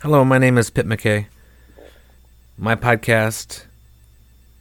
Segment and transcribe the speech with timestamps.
[0.00, 1.26] Hello, my name is Pip McKay.
[2.56, 3.64] My podcast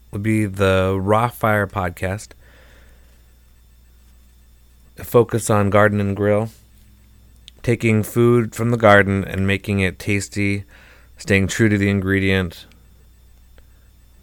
[0.10, 2.30] would be the Raw Fire Podcast.
[4.98, 6.50] A focus on garden and grill.
[7.62, 10.64] Taking food from the garden and making it tasty,
[11.20, 12.66] staying true to the ingredient,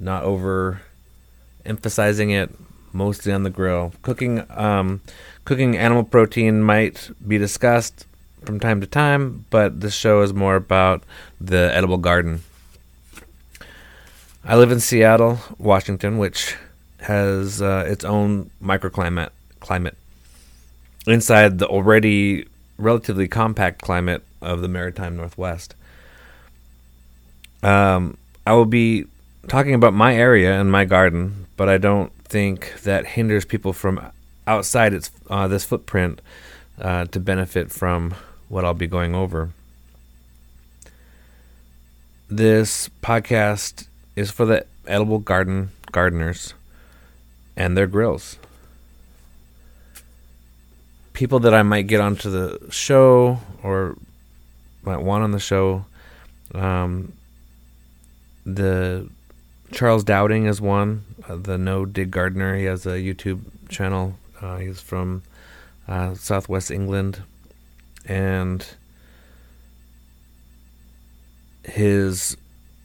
[0.01, 0.83] not over
[1.65, 2.51] emphasizing it,
[2.93, 3.93] mostly on the grill.
[4.03, 5.01] Cooking um,
[5.45, 8.05] cooking animal protein might be discussed
[8.47, 11.03] from time to time, but this show is more about
[11.41, 12.43] the edible garden.
[14.45, 16.57] I live in Seattle, Washington, which
[17.01, 19.31] has uh, its own microclimate
[19.61, 19.97] climate
[21.07, 22.47] inside the already
[22.79, 25.75] relatively compact climate of the maritime Northwest.
[27.63, 29.07] Um, I will be
[29.49, 34.01] talking about my area and my garden, but I don't think that hinders people from
[34.47, 36.21] outside its uh, this footprint
[36.81, 38.15] uh, to benefit from
[38.55, 39.51] what I'll be going over.
[42.31, 46.55] This podcast is for the edible garden gardeners
[47.57, 48.39] and their grills.
[51.15, 53.97] People that I might get onto the show or
[54.85, 55.85] might want on the show.
[56.55, 57.13] Um,
[58.47, 59.09] the
[59.73, 62.57] Charles Dowding is one, uh, the No Dig Gardener.
[62.57, 64.17] He has a YouTube channel.
[64.41, 65.25] Uh, he's from
[65.89, 67.21] uh, Southwest England
[68.07, 68.67] and
[71.65, 72.37] his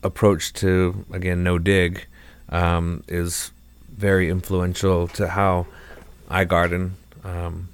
[0.04, 2.06] approach to again no dig
[2.50, 3.52] um, is
[3.90, 5.68] very influential to how
[6.30, 7.70] I garden, um,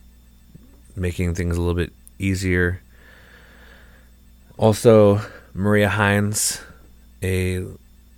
[0.95, 2.81] making things a little bit easier.
[4.57, 5.21] Also,
[5.53, 6.61] Maria Hines,
[7.21, 7.65] a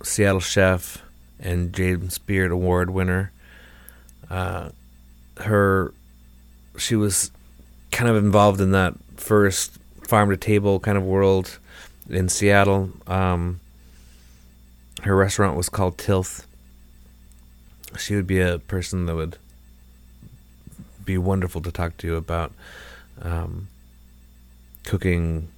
[0.02, 1.02] Seattle chef
[1.40, 3.32] and James Beard Award winner.
[4.30, 4.70] Uh,
[5.38, 5.92] her,
[6.76, 7.30] she was
[7.90, 11.58] kind of involved in that first farm to table kind of world
[12.08, 12.90] in Seattle.
[13.06, 13.60] Um,
[15.02, 16.46] her restaurant was called Tilth.
[17.98, 19.38] She would be a person that would
[21.04, 22.52] be wonderful to talk to you about
[23.22, 23.68] um,
[24.84, 25.48] cooking,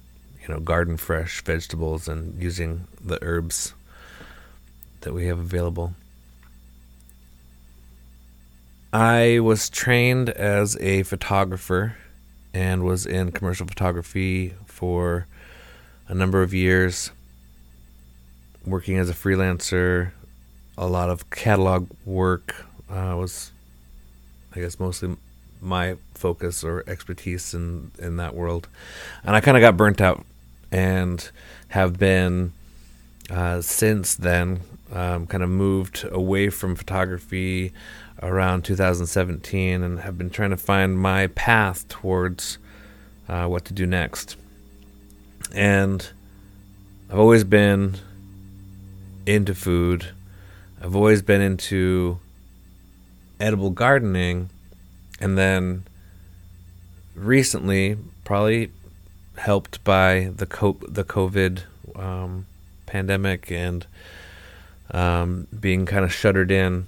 [0.41, 3.73] you know, garden fresh vegetables and using the herbs
[5.01, 5.93] that we have available.
[8.93, 11.95] I was trained as a photographer
[12.53, 15.27] and was in commercial photography for
[16.07, 17.11] a number of years,
[18.65, 20.11] working as a freelancer.
[20.77, 23.51] A lot of catalog work uh, was,
[24.55, 25.15] I guess, mostly
[25.61, 28.67] my focus or expertise in in that world,
[29.23, 30.25] and I kind of got burnt out,
[30.71, 31.29] and
[31.69, 32.53] have been
[33.29, 37.73] uh, since then um, kind of moved away from photography
[38.21, 42.57] around 2017 and have been trying to find my path towards
[43.27, 44.35] uh, what to do next.
[45.53, 46.07] And
[47.09, 47.95] I've always been
[49.25, 50.07] into food.
[50.81, 52.19] I've always been into
[53.39, 54.49] edible gardening.
[55.19, 55.83] And then
[57.15, 58.71] recently, probably
[59.37, 60.45] helped by the
[60.89, 61.63] the COVID
[61.95, 62.45] um,
[62.85, 63.85] pandemic and
[64.91, 66.87] um, being kind of shuttered in,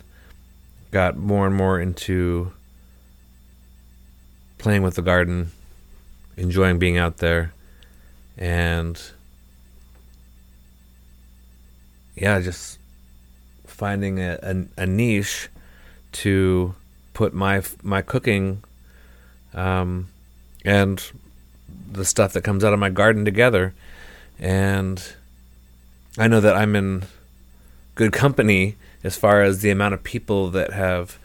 [0.91, 2.51] got more and more into
[4.57, 5.51] playing with the garden,
[6.37, 7.53] enjoying being out there,
[8.37, 9.01] and
[12.15, 12.79] yeah, just
[13.65, 15.49] finding a, a, a niche
[16.11, 16.75] to
[17.13, 18.63] put my my cooking
[19.53, 20.07] um,
[20.63, 21.11] and
[21.91, 23.73] the stuff that comes out of my garden together,
[24.39, 25.15] and
[26.17, 27.03] I know that I'm in
[27.95, 31.19] good company as far as the amount of people that have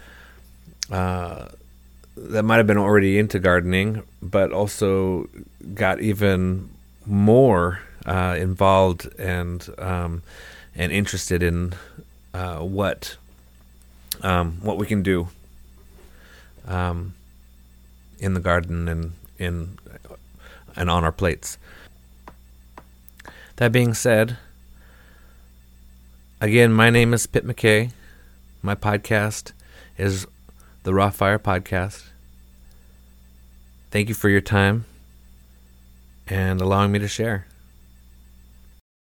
[0.91, 1.47] uh,
[2.17, 5.29] that might have been already into gardening, but also
[5.75, 6.69] got even
[7.07, 10.23] more uh, involved and um,
[10.75, 11.75] and interested in
[12.35, 13.17] uh, what
[14.23, 15.29] um, what we can do
[16.67, 17.15] um,
[18.19, 19.79] in the garden and in
[20.77, 21.59] and on our plates.
[23.57, 24.39] That being said,
[26.41, 27.91] Again, my name is Pip McKay.
[28.63, 29.51] My podcast
[29.97, 30.25] is
[30.85, 32.05] the Raw Fire Podcast.
[33.91, 34.85] Thank you for your time
[36.29, 37.48] and allowing me to share.